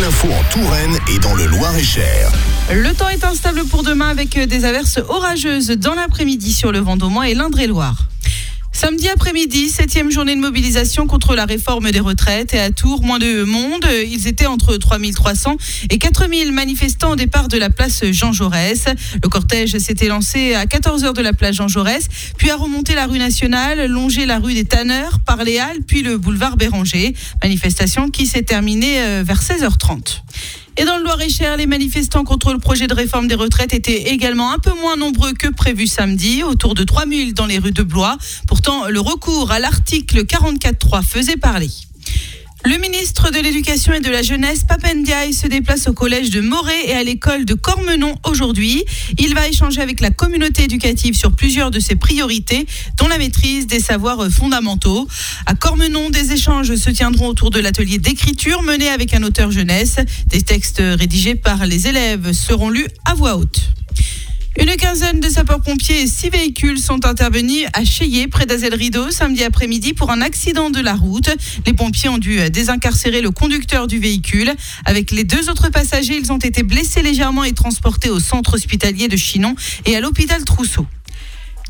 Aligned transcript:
l'info 0.00 0.28
en 0.28 0.42
Touraine 0.50 0.96
et 1.14 1.18
dans 1.18 1.34
le 1.34 1.44
Loir-et-Cher. 1.46 2.30
Le 2.72 2.94
temps 2.94 3.08
est 3.10 3.22
instable 3.22 3.64
pour 3.64 3.82
demain 3.82 4.08
avec 4.08 4.38
des 4.38 4.64
averses 4.64 4.98
orageuses 5.08 5.68
dans 5.70 5.94
l'après-midi 5.94 6.52
sur 6.52 6.72
le 6.72 6.78
Vendômois 6.78 7.28
et 7.28 7.34
l'Indre-et-Loire. 7.34 8.09
Samedi 8.72 9.08
après-midi, 9.08 9.68
septième 9.68 10.10
journée 10.10 10.34
de 10.36 10.40
mobilisation 10.40 11.06
contre 11.06 11.34
la 11.34 11.44
réforme 11.44 11.90
des 11.90 12.00
retraites. 12.00 12.54
Et 12.54 12.60
à 12.60 12.70
Tours, 12.70 13.02
moins 13.02 13.18
de 13.18 13.42
monde. 13.42 13.84
Ils 14.06 14.28
étaient 14.28 14.46
entre 14.46 14.76
3300 14.76 15.56
et 15.90 15.98
4000 15.98 16.52
manifestants 16.52 17.10
au 17.12 17.16
départ 17.16 17.48
de 17.48 17.58
la 17.58 17.68
place 17.68 18.04
Jean 18.12 18.32
Jaurès. 18.32 18.86
Le 19.22 19.28
cortège 19.28 19.76
s'était 19.78 20.08
lancé 20.08 20.54
à 20.54 20.66
14h 20.66 21.14
de 21.14 21.20
la 21.20 21.32
place 21.32 21.56
Jean 21.56 21.68
Jaurès, 21.68 22.08
puis 22.38 22.50
a 22.50 22.56
remonté 22.56 22.94
la 22.94 23.06
rue 23.06 23.18
nationale, 23.18 23.86
longé 23.86 24.24
la 24.24 24.38
rue 24.38 24.54
des 24.54 24.64
Tanneurs, 24.64 25.18
par 25.26 25.42
les 25.42 25.58
Halles, 25.58 25.82
puis 25.86 26.02
le 26.02 26.16
boulevard 26.16 26.56
Béranger. 26.56 27.14
Manifestation 27.42 28.08
qui 28.08 28.26
s'est 28.26 28.42
terminée 28.42 29.00
euh, 29.00 29.24
vers 29.26 29.42
16h30. 29.42 30.22
Et 30.76 30.84
dans 30.84 30.96
le 30.96 31.04
Loir-et-Cher, 31.04 31.56
les 31.56 31.66
manifestants 31.66 32.24
contre 32.24 32.52
le 32.52 32.58
projet 32.58 32.86
de 32.86 32.94
réforme 32.94 33.26
des 33.26 33.34
retraites 33.34 33.74
étaient 33.74 34.10
également 34.12 34.52
un 34.52 34.58
peu 34.58 34.72
moins 34.80 34.96
nombreux 34.96 35.32
que 35.32 35.48
prévu 35.48 35.86
samedi, 35.86 36.42
autour 36.42 36.74
de 36.74 36.84
3000 36.84 37.34
dans 37.34 37.46
les 37.46 37.58
rues 37.58 37.72
de 37.72 37.82
Blois. 37.82 38.16
Pourtant, 38.46 38.88
le 38.88 39.00
recours 39.00 39.50
à 39.50 39.58
l'article 39.58 40.24
44.3 40.24 41.02
faisait 41.02 41.36
parler. 41.36 41.70
Le 42.62 42.76
ministre 42.76 43.30
de 43.30 43.38
l'Éducation 43.38 43.94
et 43.94 44.00
de 44.00 44.10
la 44.10 44.20
Jeunesse, 44.20 44.64
Papendiaï, 44.64 45.32
se 45.32 45.46
déplace 45.46 45.88
au 45.88 45.94
collège 45.94 46.28
de 46.28 46.42
Moret 46.42 46.88
et 46.88 46.92
à 46.92 47.02
l'école 47.02 47.46
de 47.46 47.54
Cormenon 47.54 48.14
aujourd'hui. 48.28 48.84
Il 49.18 49.34
va 49.34 49.48
échanger 49.48 49.80
avec 49.80 50.00
la 50.00 50.10
communauté 50.10 50.64
éducative 50.64 51.16
sur 51.16 51.32
plusieurs 51.32 51.70
de 51.70 51.80
ses 51.80 51.96
priorités, 51.96 52.66
dont 52.98 53.08
la 53.08 53.16
maîtrise 53.16 53.66
des 53.66 53.80
savoirs 53.80 54.28
fondamentaux. 54.30 55.08
À 55.46 55.54
Cormenon, 55.54 56.10
des 56.10 56.32
échanges 56.32 56.74
se 56.74 56.90
tiendront 56.90 57.28
autour 57.28 57.50
de 57.50 57.60
l'atelier 57.60 57.96
d'écriture 57.96 58.62
mené 58.62 58.90
avec 58.90 59.14
un 59.14 59.22
auteur 59.22 59.50
jeunesse. 59.50 59.96
Des 60.26 60.42
textes 60.42 60.82
rédigés 60.82 61.36
par 61.36 61.64
les 61.64 61.86
élèves 61.86 62.32
seront 62.32 62.68
lus 62.68 62.88
à 63.06 63.14
voix 63.14 63.36
haute. 63.36 63.70
Une 64.60 64.76
quinzaine 64.76 65.20
de 65.20 65.28
sapeurs-pompiers 65.30 66.02
et 66.02 66.06
six 66.06 66.28
véhicules 66.28 66.78
sont 66.78 67.06
intervenus 67.06 67.66
à 67.72 67.82
Cheyé, 67.82 68.28
près 68.28 68.44
d'Azel-Rideau, 68.44 69.10
samedi 69.10 69.42
après-midi 69.42 69.94
pour 69.94 70.10
un 70.10 70.20
accident 70.20 70.68
de 70.68 70.80
la 70.80 70.92
route. 70.94 71.30
Les 71.66 71.72
pompiers 71.72 72.10
ont 72.10 72.18
dû 72.18 72.38
désincarcérer 72.50 73.22
le 73.22 73.30
conducteur 73.30 73.86
du 73.86 73.98
véhicule. 73.98 74.52
Avec 74.84 75.12
les 75.12 75.24
deux 75.24 75.48
autres 75.48 75.70
passagers, 75.70 76.18
ils 76.22 76.30
ont 76.30 76.36
été 76.36 76.62
blessés 76.62 77.00
légèrement 77.00 77.44
et 77.44 77.52
transportés 77.52 78.10
au 78.10 78.20
centre 78.20 78.52
hospitalier 78.52 79.08
de 79.08 79.16
Chinon 79.16 79.54
et 79.86 79.96
à 79.96 80.00
l'hôpital 80.00 80.44
Trousseau. 80.44 80.86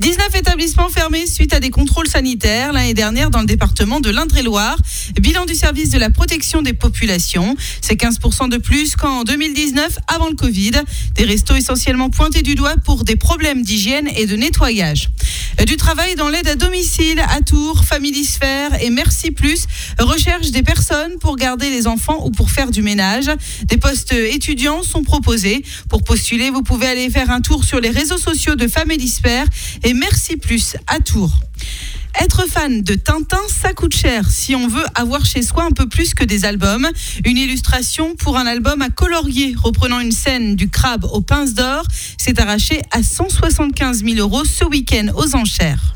19 0.00 0.34
établissements 0.34 0.88
fermés 0.88 1.26
suite 1.26 1.52
à 1.52 1.60
des 1.60 1.68
contrôles 1.68 2.08
sanitaires 2.08 2.72
l'année 2.72 2.94
dernière 2.94 3.28
dans 3.28 3.40
le 3.40 3.46
département 3.46 4.00
de 4.00 4.08
l'Indre-et-Loire. 4.08 4.78
Bilan 5.20 5.44
du 5.44 5.54
service 5.54 5.90
de 5.90 5.98
la 5.98 6.08
protection 6.08 6.62
des 6.62 6.72
populations, 6.72 7.54
c'est 7.82 8.00
15% 8.00 8.48
de 8.48 8.56
plus 8.56 8.96
qu'en 8.96 9.24
2019 9.24 9.98
avant 10.08 10.30
le 10.30 10.36
Covid. 10.36 10.70
Des 11.16 11.24
restos 11.24 11.54
essentiellement 11.54 12.08
pointés 12.08 12.40
du 12.40 12.54
doigt 12.54 12.76
pour 12.82 13.04
des 13.04 13.16
problèmes 13.16 13.62
d'hygiène 13.62 14.08
et 14.16 14.24
de 14.24 14.36
nettoyage. 14.36 15.10
Du 15.66 15.76
travail 15.76 16.14
dans 16.14 16.30
l'aide 16.30 16.48
à 16.48 16.54
domicile 16.56 17.20
à 17.20 17.42
Tours, 17.42 17.84
Familisphère 17.84 18.82
et 18.82 18.88
Merci 18.88 19.30
Plus 19.30 19.66
recherche 19.98 20.52
des 20.52 20.62
personnes 20.62 21.18
pour 21.18 21.36
garder 21.36 21.68
les 21.68 21.86
enfants 21.86 22.24
ou 22.24 22.30
pour 22.30 22.50
faire 22.50 22.70
du 22.70 22.80
ménage. 22.80 23.30
Des 23.64 23.76
postes 23.76 24.12
étudiants 24.12 24.82
sont 24.82 25.02
proposés. 25.02 25.62
Pour 25.90 26.02
postuler, 26.02 26.48
vous 26.48 26.62
pouvez 26.62 26.86
aller 26.86 27.10
faire 27.10 27.30
un 27.30 27.42
tour 27.42 27.64
sur 27.64 27.78
les 27.78 27.90
réseaux 27.90 28.16
sociaux 28.16 28.54
de 28.54 28.68
Familisphère 28.68 29.44
et 29.84 29.92
Merci 29.92 30.38
Plus 30.38 30.76
à 30.86 30.98
Tours. 30.98 31.34
Être 32.22 32.46
fan 32.46 32.82
de 32.82 32.96
Tintin, 32.96 33.40
ça 33.48 33.72
coûte 33.72 33.96
cher 33.96 34.30
si 34.30 34.54
on 34.54 34.68
veut 34.68 34.84
avoir 34.94 35.24
chez 35.24 35.40
soi 35.40 35.64
un 35.64 35.70
peu 35.70 35.88
plus 35.88 36.12
que 36.12 36.22
des 36.22 36.44
albums. 36.44 36.86
Une 37.24 37.38
illustration 37.38 38.14
pour 38.14 38.36
un 38.36 38.44
album 38.44 38.82
à 38.82 38.90
colorier 38.90 39.54
reprenant 39.56 40.00
une 40.00 40.12
scène 40.12 40.54
du 40.54 40.68
crabe 40.68 41.06
aux 41.06 41.22
pinces 41.22 41.54
d'or 41.54 41.82
s'est 42.18 42.38
arraché 42.38 42.82
à 42.90 43.02
175 43.02 44.04
000 44.04 44.16
euros 44.18 44.44
ce 44.44 44.66
week-end 44.66 45.06
aux 45.16 45.34
enchères. 45.34 45.94